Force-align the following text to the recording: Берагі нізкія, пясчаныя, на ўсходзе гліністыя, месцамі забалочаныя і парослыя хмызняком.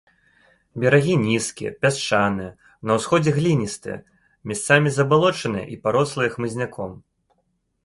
Берагі 0.83 1.13
нізкія, 1.25 1.71
пясчаныя, 1.85 2.51
на 2.91 2.97
ўсходзе 3.01 3.31
гліністыя, 3.37 3.97
месцамі 4.55 4.89
забалочаныя 4.99 5.65
і 5.77 5.81
парослыя 5.87 6.29
хмызняком. 6.35 6.91